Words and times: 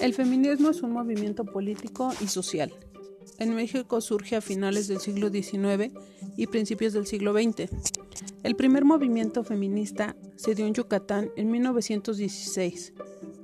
El 0.00 0.14
feminismo 0.14 0.70
es 0.70 0.82
un 0.82 0.92
movimiento 0.92 1.44
político 1.44 2.12
y 2.20 2.28
social. 2.28 2.72
En 3.38 3.52
México 3.56 4.00
surge 4.00 4.36
a 4.36 4.40
finales 4.40 4.86
del 4.86 5.00
siglo 5.00 5.28
XIX 5.28 5.92
y 6.36 6.46
principios 6.46 6.92
del 6.92 7.06
siglo 7.06 7.32
XX. 7.32 7.68
El 8.44 8.54
primer 8.54 8.84
movimiento 8.84 9.42
feminista 9.42 10.14
se 10.36 10.54
dio 10.54 10.66
en 10.66 10.74
Yucatán 10.74 11.30
en 11.36 11.50
1916, 11.50 12.92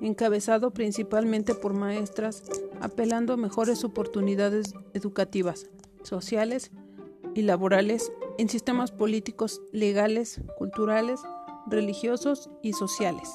encabezado 0.00 0.72
principalmente 0.72 1.54
por 1.54 1.72
maestras 1.72 2.42
apelando 2.80 3.32
a 3.32 3.36
mejores 3.36 3.84
oportunidades 3.84 4.74
educativas, 4.92 5.70
sociales 6.02 6.72
y 7.36 7.42
laborales 7.42 8.10
en 8.38 8.48
sistemas 8.48 8.90
políticos, 8.90 9.62
legales, 9.70 10.40
culturales, 10.58 11.20
religiosos 11.68 12.50
y 12.60 12.72
sociales. 12.72 13.28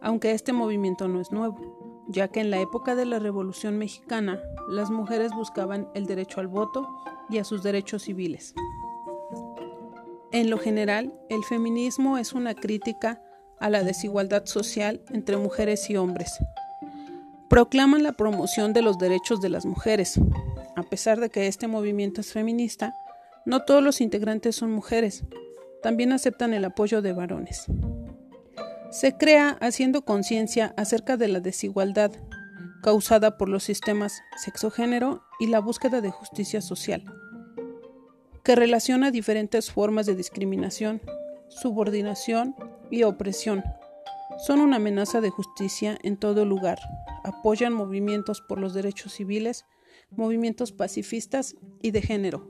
Aunque 0.00 0.32
este 0.32 0.52
movimiento 0.52 1.06
no 1.06 1.20
es 1.20 1.30
nuevo 1.30 1.83
ya 2.08 2.28
que 2.28 2.40
en 2.40 2.50
la 2.50 2.60
época 2.60 2.94
de 2.94 3.06
la 3.06 3.18
Revolución 3.18 3.78
Mexicana 3.78 4.40
las 4.68 4.90
mujeres 4.90 5.32
buscaban 5.32 5.88
el 5.94 6.06
derecho 6.06 6.40
al 6.40 6.48
voto 6.48 6.88
y 7.30 7.38
a 7.38 7.44
sus 7.44 7.62
derechos 7.62 8.02
civiles. 8.02 8.54
En 10.32 10.50
lo 10.50 10.58
general, 10.58 11.12
el 11.28 11.44
feminismo 11.44 12.18
es 12.18 12.32
una 12.32 12.54
crítica 12.54 13.22
a 13.60 13.70
la 13.70 13.84
desigualdad 13.84 14.46
social 14.46 15.00
entre 15.10 15.36
mujeres 15.36 15.88
y 15.90 15.96
hombres. 15.96 16.32
Proclaman 17.48 18.02
la 18.02 18.12
promoción 18.12 18.72
de 18.72 18.82
los 18.82 18.98
derechos 18.98 19.40
de 19.40 19.48
las 19.48 19.64
mujeres. 19.64 20.18
A 20.76 20.82
pesar 20.82 21.20
de 21.20 21.30
que 21.30 21.46
este 21.46 21.68
movimiento 21.68 22.20
es 22.20 22.32
feminista, 22.32 22.94
no 23.46 23.64
todos 23.64 23.82
los 23.82 24.00
integrantes 24.00 24.56
son 24.56 24.72
mujeres. 24.72 25.24
También 25.82 26.12
aceptan 26.12 26.52
el 26.52 26.64
apoyo 26.64 27.00
de 27.00 27.12
varones 27.12 27.68
se 28.94 29.16
crea 29.16 29.58
haciendo 29.60 30.04
conciencia 30.04 30.72
acerca 30.76 31.16
de 31.16 31.26
la 31.26 31.40
desigualdad 31.40 32.12
causada 32.80 33.36
por 33.36 33.48
los 33.48 33.64
sistemas 33.64 34.22
sexogénero 34.36 35.24
y 35.40 35.48
la 35.48 35.58
búsqueda 35.58 36.00
de 36.00 36.12
justicia 36.12 36.60
social, 36.60 37.02
que 38.44 38.54
relaciona 38.54 39.10
diferentes 39.10 39.72
formas 39.72 40.06
de 40.06 40.14
discriminación, 40.14 41.02
subordinación 41.48 42.54
y 42.88 43.02
opresión. 43.02 43.64
Son 44.46 44.60
una 44.60 44.76
amenaza 44.76 45.20
de 45.20 45.30
justicia 45.30 45.98
en 46.04 46.16
todo 46.16 46.44
lugar, 46.44 46.78
apoyan 47.24 47.72
movimientos 47.72 48.42
por 48.42 48.60
los 48.60 48.74
derechos 48.74 49.12
civiles, 49.12 49.64
movimientos 50.12 50.70
pacifistas 50.70 51.56
y 51.82 51.90
de 51.90 52.00
género. 52.00 52.48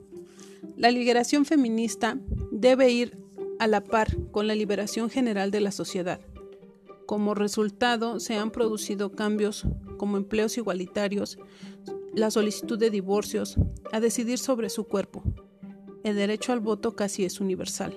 La 0.77 0.91
liberación 0.91 1.43
feminista 1.43 2.19
debe 2.51 2.91
ir 2.91 3.17
a 3.57 3.65
la 3.65 3.83
par 3.83 4.15
con 4.29 4.45
la 4.45 4.53
liberación 4.53 5.09
general 5.09 5.49
de 5.49 5.61
la 5.61 5.71
sociedad. 5.71 6.19
Como 7.05 7.35
resultado, 7.35 8.19
se 8.19 8.35
han 8.35 8.49
producido 8.49 9.11
cambios 9.11 9.65
como 9.97 10.17
empleos 10.17 10.57
igualitarios, 10.57 11.37
la 12.13 12.31
solicitud 12.31 12.79
de 12.79 12.89
divorcios, 12.89 13.57
a 13.91 13.99
decidir 13.99 14.39
sobre 14.39 14.69
su 14.69 14.85
cuerpo. 14.85 15.23
El 16.03 16.15
derecho 16.15 16.51
al 16.51 16.61
voto 16.61 16.95
casi 16.95 17.25
es 17.25 17.39
universal. 17.39 17.93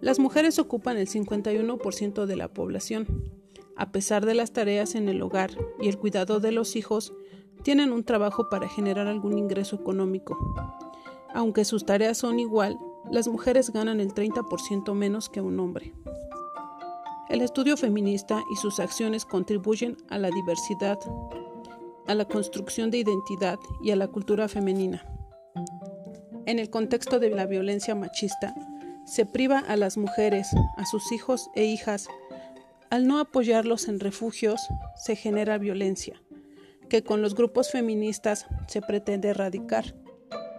Las 0.00 0.18
mujeres 0.18 0.58
ocupan 0.58 0.98
el 0.98 1.08
51% 1.08 2.26
de 2.26 2.36
la 2.36 2.52
población. 2.52 3.32
A 3.76 3.90
pesar 3.90 4.24
de 4.24 4.34
las 4.34 4.52
tareas 4.52 4.94
en 4.94 5.08
el 5.08 5.22
hogar 5.22 5.50
y 5.80 5.88
el 5.88 5.98
cuidado 5.98 6.38
de 6.38 6.52
los 6.52 6.76
hijos, 6.76 7.12
tienen 7.62 7.92
un 7.92 8.04
trabajo 8.04 8.48
para 8.50 8.68
generar 8.68 9.08
algún 9.08 9.38
ingreso 9.38 9.76
económico. 9.76 10.36
Aunque 11.32 11.64
sus 11.64 11.84
tareas 11.84 12.18
son 12.18 12.38
igual, 12.38 12.78
las 13.10 13.26
mujeres 13.26 13.70
ganan 13.70 13.98
el 14.00 14.14
30% 14.14 14.94
menos 14.94 15.28
que 15.28 15.40
un 15.40 15.58
hombre. 15.58 15.92
El 17.34 17.42
estudio 17.42 17.76
feminista 17.76 18.44
y 18.48 18.54
sus 18.54 18.78
acciones 18.78 19.24
contribuyen 19.24 19.96
a 20.08 20.18
la 20.18 20.30
diversidad, 20.30 21.00
a 22.06 22.14
la 22.14 22.26
construcción 22.26 22.92
de 22.92 22.98
identidad 22.98 23.58
y 23.82 23.90
a 23.90 23.96
la 23.96 24.06
cultura 24.06 24.46
femenina. 24.46 25.04
En 26.46 26.60
el 26.60 26.70
contexto 26.70 27.18
de 27.18 27.30
la 27.30 27.46
violencia 27.46 27.96
machista, 27.96 28.54
se 29.04 29.26
priva 29.26 29.58
a 29.58 29.76
las 29.76 29.96
mujeres, 29.96 30.46
a 30.76 30.86
sus 30.86 31.10
hijos 31.10 31.50
e 31.56 31.64
hijas. 31.64 32.06
Al 32.88 33.08
no 33.08 33.18
apoyarlos 33.18 33.88
en 33.88 33.98
refugios, 33.98 34.60
se 34.94 35.16
genera 35.16 35.58
violencia, 35.58 36.22
que 36.88 37.02
con 37.02 37.20
los 37.20 37.34
grupos 37.34 37.72
feministas 37.72 38.46
se 38.68 38.80
pretende 38.80 39.30
erradicar. 39.30 39.96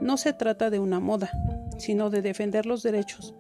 No 0.02 0.18
se 0.18 0.34
trata 0.34 0.70
de 0.70 0.80
una 0.80 1.00
moda, 1.00 1.32
sino 1.78 2.10
de 2.10 2.22
defender 2.22 2.66
los 2.66 2.84
derechos 2.84 3.34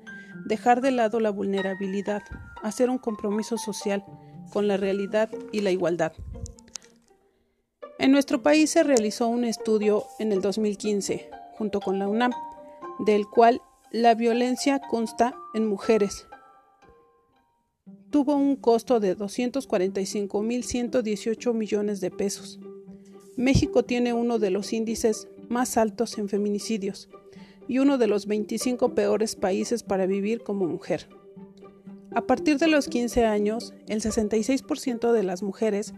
dejar 0.46 0.81
de 0.81 0.91
lado 0.91 1.19
la 1.19 1.29
vulnerabilidad, 1.29 2.23
hacer 2.62 2.90
un 2.90 2.97
compromiso 2.97 3.57
social 3.57 4.03
con 4.51 4.68
la 4.68 4.75
realidad 4.78 5.29
y 5.51 5.62
la 5.62 5.72
igualdad. 5.72 6.13
En 7.97 8.12
nuestro 8.12 8.44
país 8.44 8.69
se 8.72 8.84
realizó 8.84 9.28
un 9.28 9.45
estudio 9.45 10.06
en 10.19 10.31
el 10.31 10.41
2015, 10.41 11.29
junto 11.57 11.79
con 11.79 11.97
la 11.97 12.07
UNAM, 12.07 12.34
del 13.00 13.25
cual 13.28 13.62
la 13.91 14.13
violencia 14.16 14.79
consta 14.79 15.35
en 15.53 15.68
mujeres. 15.68 16.28
Tuvo 18.09 18.35
un 18.35 18.57
costo 18.57 19.00
de 19.00 19.18
245.118 19.18 21.53
millones 21.53 22.01
de 22.01 22.12
pesos. 22.12 22.59
México 23.38 23.84
tiene 23.84 24.12
uno 24.13 24.40
de 24.40 24.50
los 24.50 24.74
índices 24.74 25.28
más 25.50 25.78
altos 25.78 26.18
en 26.18 26.29
feminicidios, 26.29 27.09
y 27.68 27.80
uno 27.80 27.98
de 27.98 28.08
los 28.08 28.26
25 28.28 28.96
peores 28.96 29.36
países 29.36 29.84
para 29.84 30.06
vivir 30.06 30.44
como 30.44 30.66
mujer. 30.68 31.08
A 32.14 32.22
partir 32.22 32.58
de 32.58 32.68
los 32.68 32.88
15 32.88 33.26
años, 33.26 33.74
el 33.88 34.02
66% 34.02 35.12
de 35.12 35.24
las 35.24 35.44
mujeres 35.44 35.94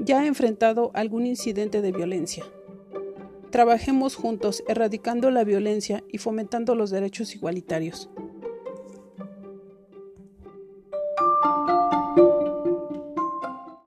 ya 0.00 0.20
ha 0.20 0.26
enfrentado 0.26 0.90
algún 0.94 1.26
incidente 1.26 1.82
de 1.82 1.92
violencia. 1.92 2.44
Trabajemos 3.50 4.16
juntos 4.16 4.64
erradicando 4.66 5.30
la 5.30 5.44
violencia 5.44 6.02
y 6.10 6.18
fomentando 6.18 6.74
los 6.74 6.90
derechos 6.90 7.34
igualitarios. 7.34 8.10